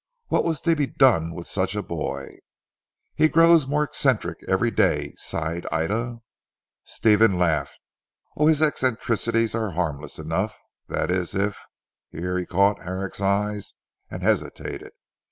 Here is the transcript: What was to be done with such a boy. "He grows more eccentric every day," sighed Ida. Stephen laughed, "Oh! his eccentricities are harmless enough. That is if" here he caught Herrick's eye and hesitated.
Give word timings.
What 0.29 0.43
was 0.43 0.61
to 0.61 0.75
be 0.75 0.87
done 0.87 1.35
with 1.35 1.45
such 1.45 1.75
a 1.75 1.83
boy. 1.83 2.37
"He 3.13 3.27
grows 3.29 3.67
more 3.67 3.83
eccentric 3.83 4.39
every 4.47 4.71
day," 4.71 5.13
sighed 5.15 5.67
Ida. 5.71 6.21
Stephen 6.83 7.37
laughed, 7.37 7.79
"Oh! 8.35 8.47
his 8.47 8.63
eccentricities 8.63 9.53
are 9.53 9.73
harmless 9.73 10.17
enough. 10.17 10.57
That 10.87 11.11
is 11.11 11.35
if" 11.35 11.59
here 12.11 12.35
he 12.39 12.47
caught 12.47 12.81
Herrick's 12.81 13.21
eye 13.21 13.59
and 14.09 14.23
hesitated. 14.23 14.93